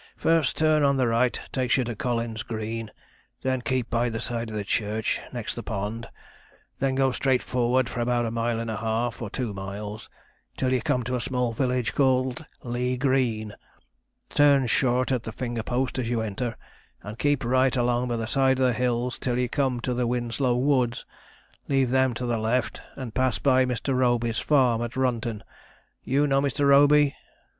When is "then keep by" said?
3.43-4.09